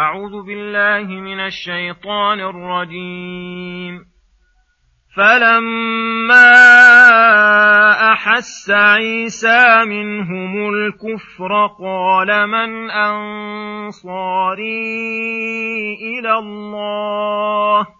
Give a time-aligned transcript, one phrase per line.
[0.00, 4.04] أعوذ بالله من الشيطان الرجيم.
[5.16, 6.52] فلما
[8.12, 13.98] أحس عيسى منهم الكفر قال من أنصاري
[16.18, 17.99] إلى الله؟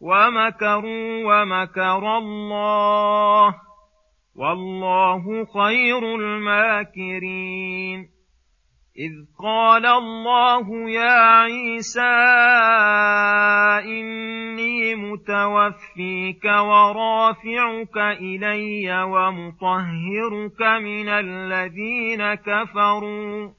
[0.00, 3.54] ومكروا ومكر الله
[4.36, 8.08] والله خير الماكرين
[8.98, 12.16] إذ قال الله يا عيسى
[13.84, 23.50] إني متوفيك ورافعك إلي ومطهرك من الذين كفروا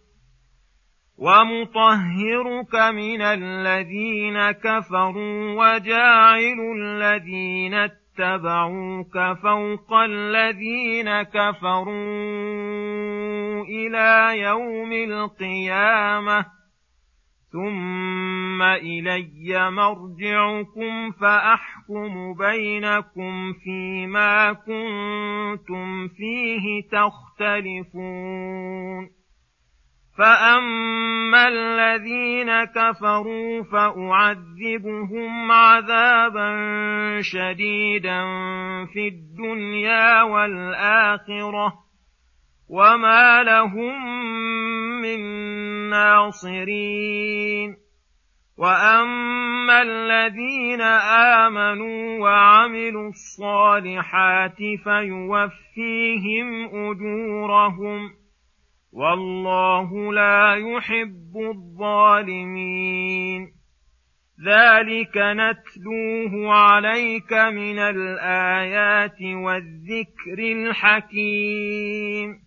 [1.18, 11.88] ومطهرك من الذين كفروا وجاعل الذين اتبعوك فوق الذين كفروا
[13.66, 16.46] إلى يوم القيامة
[17.52, 28.38] ثم إلي مرجعكم فأحكم بينكم فيما كنتم فيه تختلفون
[30.18, 36.52] فأما الذين كفروا فأعذبهم عذابا
[37.22, 38.22] شديدا
[38.86, 41.74] في الدنيا والآخرة
[42.70, 43.96] وما لهم
[45.02, 45.20] من
[45.90, 47.78] ناصرين
[48.58, 50.82] واما الذين
[51.42, 58.27] امنوا وعملوا الصالحات فيوفيهم اجورهم
[58.98, 63.42] والله لا يحب الظالمين.
[64.48, 72.47] ذلك نتلوه عليك من الآيات والذكر الحكيم.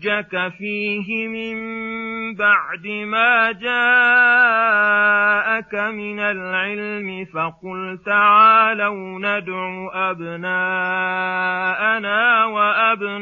[0.00, 1.56] حجك فيه من
[2.34, 3.74] بعد ما جاءك
[5.74, 11.24] من العلم فقل تعالوا ندع أبناءنا
[12.44, 13.20] وأبناءكم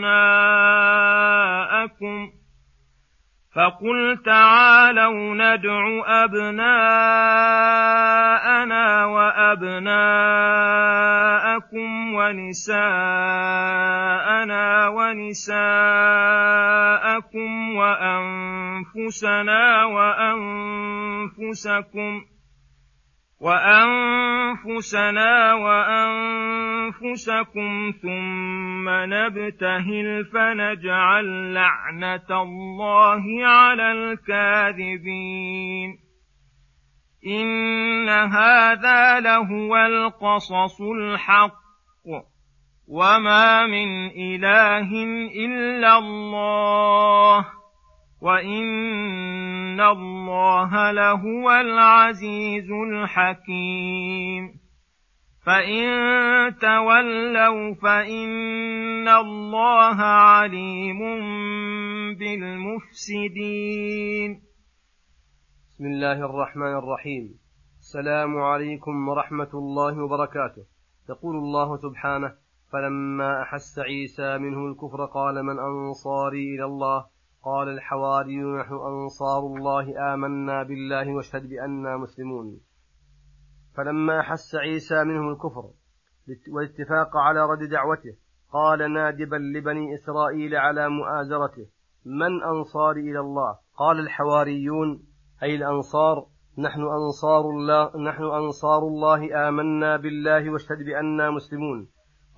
[3.54, 6.68] فقل تعالوا ندع أبناءنا
[9.04, 9.98] وأبناءكم
[12.14, 12.78] ونساءنا
[14.88, 15.58] ونساءكم
[17.76, 21.20] وأنفسنا وأنفسكم
[22.20, 22.37] ۖ
[23.40, 27.12] وأنفسنا وأنفسكم
[28.02, 35.18] ثم نبتهل فنجعل لعنة الله على الكاذبين
[37.26, 41.58] إن هذا لهو القصص الحق
[42.88, 45.04] وما من إله
[45.44, 47.57] إلا الله
[48.20, 54.60] وان الله لهو العزيز الحكيم
[55.46, 60.98] فان تولوا فان الله عليم
[62.18, 63.50] بالمفسدين
[65.68, 67.38] بسم الله الرحمن الرحيم
[67.80, 70.62] السلام عليكم ورحمه الله وبركاته
[71.10, 72.34] يقول الله سبحانه
[72.72, 80.14] فلما احس عيسى منه الكفر قال من انصاري إلى الله قال الحواريون نحن أنصار الله
[80.14, 82.60] آمنا بالله واشهد بأننا مسلمون.
[83.76, 85.70] فلما أحس عيسى منهم الكفر
[86.54, 88.16] والاتفاق على رد دعوته
[88.52, 91.66] قال نادبا لبني إسرائيل على مؤازرته
[92.04, 95.02] من أنصاري إلى الله؟ قال الحواريون
[95.42, 96.26] أي الأنصار
[96.58, 101.88] نحن أنصار الله نحن أنصار الله آمنا بالله واشهد بأننا مسلمون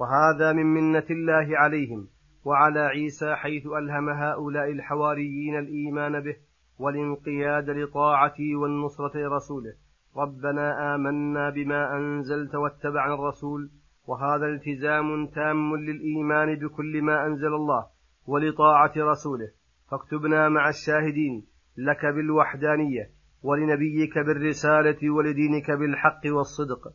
[0.00, 2.08] وهذا من منة الله عليهم.
[2.44, 6.36] وعلى عيسى حيث ألهم هؤلاء الحواريين الإيمان به
[6.78, 9.72] والانقياد لطاعته والنصرة لرسوله.
[10.16, 13.70] ربنا آمنا بما أنزلت واتبعنا الرسول
[14.06, 17.86] وهذا التزام تام للإيمان بكل ما أنزل الله
[18.26, 19.48] ولطاعة رسوله.
[19.90, 21.46] فاكتبنا مع الشاهدين
[21.76, 23.10] لك بالوحدانية
[23.42, 26.92] ولنبيك بالرسالة ولدينك بالحق والصدق.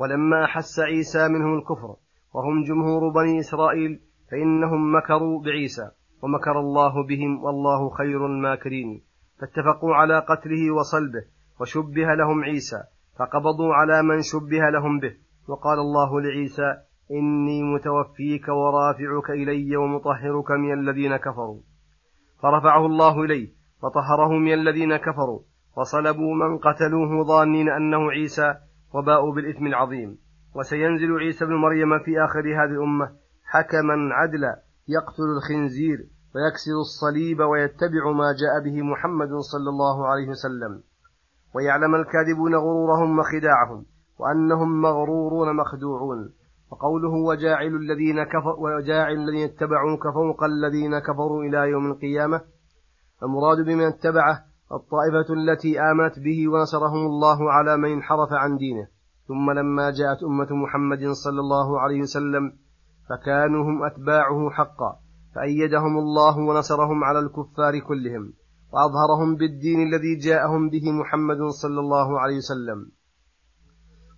[0.00, 1.96] ولما أحس عيسى منهم الكفر
[2.34, 4.00] وهم جمهور بني إسرائيل
[4.30, 5.90] فإنهم مكروا بعيسى
[6.22, 9.02] ومكر الله بهم والله خير الماكرين.
[9.40, 11.24] فاتفقوا على قتله وصلبه
[11.60, 12.82] وشبه لهم عيسى
[13.18, 15.14] فقبضوا على من شبه لهم به.
[15.48, 16.74] وقال الله لعيسى
[17.10, 21.60] إني متوفيك ورافعك إلي ومطهرك من الذين كفروا.
[22.42, 23.48] فرفعه الله إليه
[23.82, 25.40] وطهره من الذين كفروا.
[25.76, 28.54] وصلبوا من قتلوه ظانين أنه عيسى
[28.94, 30.18] وباءوا بالإثم العظيم.
[30.54, 33.25] وسينزل عيسى بن مريم في آخر هذه الأمة
[33.56, 35.98] حكما عدلا يقتل الخنزير
[36.34, 40.82] ويكسر الصليب ويتبع ما جاء به محمد صلى الله عليه وسلم.
[41.54, 43.84] ويعلم الكاذبون غرورهم وخداعهم
[44.18, 46.32] وأنهم مغرورون مخدوعون.
[46.70, 52.40] وقوله وجاعل الذين كفر وجاعل الذين اتبعوك فوق الذين كفروا إلى يوم القيامة.
[53.22, 58.88] المراد بمن اتبعه الطائفة التي آمنت به ونصرهم الله على من انحرف عن دينه.
[59.28, 62.65] ثم لما جاءت أمة محمد صلى الله عليه وسلم
[63.08, 65.00] فكانوا هم أتباعه حقا
[65.34, 68.32] فأيدهم الله ونصرهم على الكفار كلهم
[68.72, 72.90] وأظهرهم بالدين الذي جاءهم به محمد صلى الله عليه وسلم.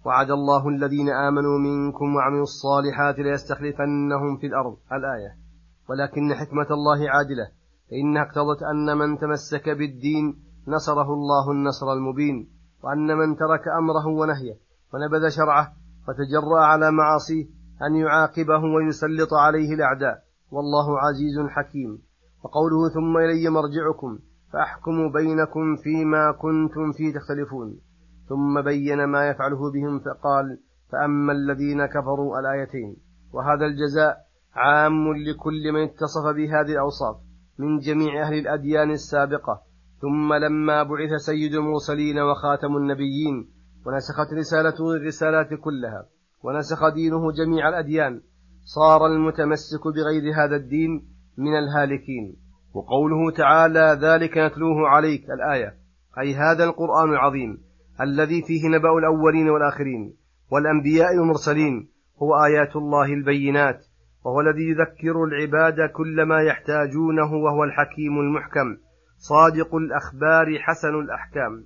[0.04, 4.76] وعد الله الذين آمنوا منكم وعملوا الصالحات ليستخلفنهم في الأرض.
[4.92, 5.48] الآية.
[5.88, 7.50] ولكن حكمة الله عادلة
[7.90, 12.50] فإنها اقتضت أن من تمسك بالدين نصره الله النصر المبين
[12.82, 14.58] وأن من ترك أمره ونهيه
[14.94, 15.72] ونبذ شرعه
[16.08, 20.22] وتجرأ على معاصيه أن يعاقبه ويسلط عليه الأعداء.
[20.50, 21.98] والله عزيز حكيم.
[22.44, 24.18] وقوله ثم إلي مرجعكم
[24.52, 27.80] فأحكم بينكم فيما كنتم فيه تختلفون.
[28.28, 30.58] ثم بين ما يفعله بهم فقال
[30.92, 32.96] فأما الذين كفروا الآيتين.
[33.32, 34.16] وهذا الجزاء
[34.54, 37.16] عام لكل من اتصف بهذه الأوصاف
[37.58, 39.62] من جميع أهل الأديان السابقة.
[40.00, 43.48] ثم لما بعث سيد المرسلين وخاتم النبيين
[43.86, 46.17] ونسخت رسالته الرسالات كلها.
[46.42, 48.20] ونسخ دينه جميع الأديان.
[48.64, 51.08] صار المتمسك بغير هذا الدين
[51.38, 52.36] من الهالكين.
[52.74, 55.74] وقوله تعالى ذلك نتلوه عليك الآية.
[56.18, 57.58] أي هذا القرآن العظيم
[58.00, 60.14] الذي فيه نبأ الأولين والآخرين
[60.50, 61.88] والأنبياء والمرسلين
[62.22, 63.86] هو آيات الله البينات
[64.24, 68.76] وهو الذي يذكر العباد كل ما يحتاجونه وهو الحكيم المحكم
[69.16, 71.64] صادق الأخبار حسن الأحكام.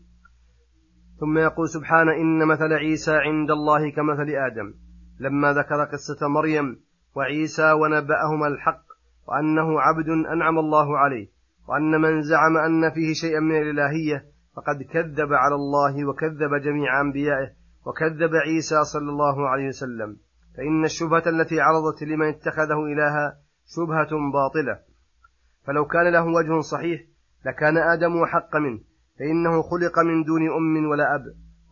[1.23, 4.75] ثم يقول سبحانه إن مثل عيسى عند الله كمثل آدم.
[5.21, 6.81] لما ذكر قصة مريم
[7.15, 8.83] وعيسى ونبأهما الحق
[9.29, 11.29] وأنه عبد أنعم الله عليه
[11.69, 14.25] وأن من زعم أن فيه شيئا من الإلهية
[14.57, 17.51] فقد كذب على الله وكذب جميع أنبيائه
[17.87, 20.17] وكذب عيسى صلى الله عليه وسلم.
[20.57, 23.39] فإن الشبهة التي عرضت لمن اتخذه إلها
[23.77, 24.79] شبهة باطلة.
[25.67, 27.01] فلو كان له وجه صحيح
[27.47, 28.92] لكان آدم أحق منه.
[29.23, 31.25] فإنه خلق من دون أم ولا أب.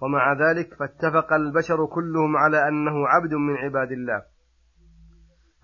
[0.02, 4.22] ومع ذلك فاتفق البشر كلهم على أنه عبد من عباد الله.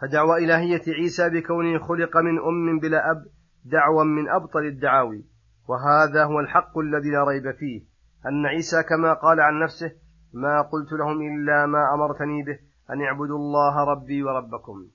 [0.00, 3.24] فدعوى إلهية عيسى بكونه خلق من أم بلا أب
[3.64, 5.24] دعوى من أبطل الدعاوي.
[5.68, 7.82] وهذا هو الحق الذي لا ريب فيه.
[8.26, 9.92] أن عيسى كما قال عن نفسه
[10.34, 12.58] ما قلت لهم إلا ما أمرتني به
[12.90, 14.86] أن اعبدوا الله ربي وربكم.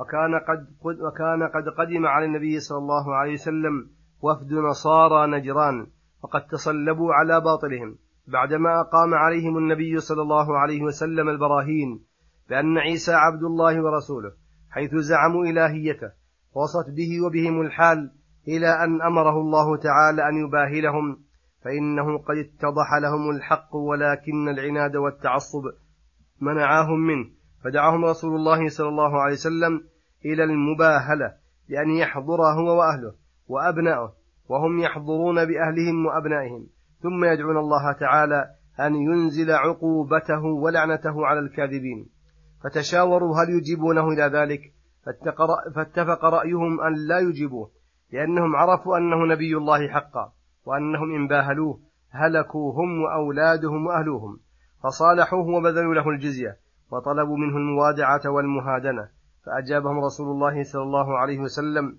[0.00, 3.90] وكان قد, وكان قد قدم على النبي صلى الله عليه وسلم
[4.22, 5.95] وفد نصارى نجران.
[6.26, 12.04] وقد تصلبوا على باطلهم بعدما أقام عليهم النبي صلى الله عليه وسلم البراهين
[12.48, 14.32] بأن عيسى عبد الله ورسوله
[14.70, 16.10] حيث زعموا إلهيته
[16.54, 18.10] وصت به وبهم الحال
[18.48, 21.18] إلى أن أمره الله تعالى أن يباهلهم
[21.64, 25.62] فإنه قد اتضح لهم الحق ولكن العناد والتعصب
[26.40, 27.26] منعاهم منه
[27.64, 29.80] فدعاهم رسول الله صلى الله عليه وسلم
[30.24, 31.34] إلى المباهلة
[31.68, 33.14] بأن يحضر هو وأهله
[33.48, 34.15] وأبناؤه
[34.48, 36.66] وهم يحضرون بأهلهم وأبنائهم
[37.00, 38.50] ثم يدعون الله تعالى
[38.80, 42.08] أن ينزل عقوبته ولعنته على الكاذبين.
[42.64, 44.60] فتشاوروا هل يجيبونه إلى ذلك؟
[45.74, 47.70] فاتفق رأيهم أن لا يجيبوه
[48.12, 50.32] لأنهم عرفوا أنه نبي الله حقا
[50.64, 54.40] وأنهم إن باهلوه هلكوا هم وأولادهم وأهلوهم
[54.82, 56.56] فصالحوه وبذلوا له الجزية
[56.90, 59.08] وطلبوا منه الموادعة والمهادنة.
[59.46, 61.98] فأجابهم رسول الله صلى الله عليه وسلم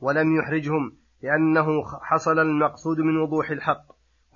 [0.00, 3.84] ولم يحرجهم لأنه حصل المقصود من وضوح الحق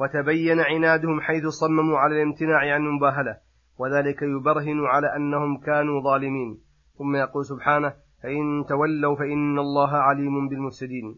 [0.00, 3.36] وتبين عنادهم حيث صمموا على الامتناع عن المباهلة
[3.78, 6.58] وذلك يبرهن على أنهم كانوا ظالمين.
[6.98, 11.16] ثم يقول سبحانه فإن تولوا فإن الله عليم بالمفسدين.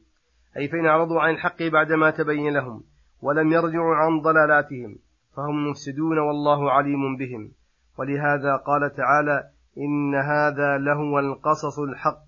[0.56, 2.84] أي فإن أعرضوا عن الحق بعدما تبين لهم
[3.22, 4.98] ولم يرجعوا عن ضلالاتهم
[5.36, 7.52] فهم مفسدون والله عليم بهم.
[7.98, 12.24] ولهذا قال تعالى إن هذا لهو القصص الحق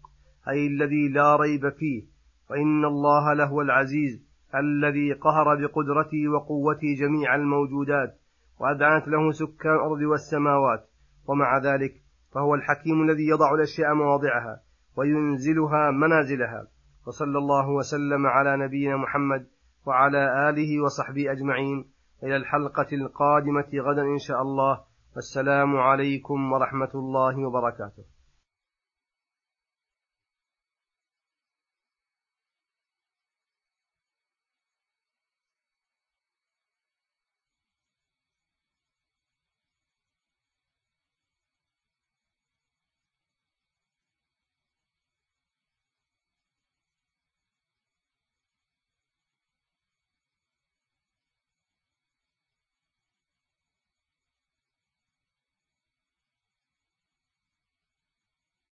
[0.49, 2.12] أي الذي لا ريب فيه.
[2.51, 4.23] وإن الله لهو العزيز
[4.55, 8.19] الذي قهر بقدرته وقوته جميع الموجودات
[8.61, 10.89] وأذعنت له سكان الأرض والسماوات
[11.27, 12.03] ومع ذلك
[12.35, 14.61] فهو الحكيم الذي يضع الأشياء مواضعها
[14.97, 16.67] وينزلها منازلها
[17.07, 19.47] وصلى الله وسلم على نبينا محمد
[19.87, 21.85] وعلى آله وصحبه أجمعين
[22.23, 24.81] إلى الحلقة القادمة غدا إن شاء الله
[25.15, 28.05] والسلام عليكم ورحمة الله وبركاته